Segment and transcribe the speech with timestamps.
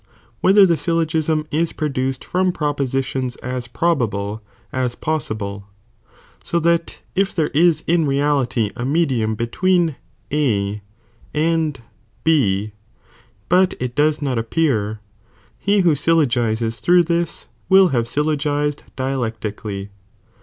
[0.39, 4.41] whether the ayllogisni is produced «i irbfihciiin from propositions as probable
[4.73, 5.67] as possible,
[6.43, 6.97] so that JJlJ^^^*„„,.
[7.15, 9.95] if there is in reahty a medium between
[10.33, 10.81] A
[11.35, 11.79] and
[12.23, 12.33] B,
[12.71, 12.71] pMiiiom np»
[13.47, 15.01] but it does not appear,
[15.59, 19.91] he who syllogizes through '""° this, will have syllogized dialectically.